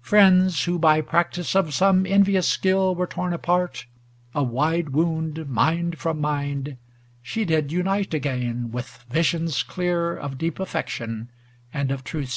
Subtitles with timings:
[0.00, 3.84] Friends who, by practice of some envious skill, Were torn apart
[4.34, 6.76] ŌĆö a wide wound, mind from mind ŌĆö
[7.20, 11.28] She did unite again with visions clear Of deep affection
[11.74, 12.34] and of truth sincere.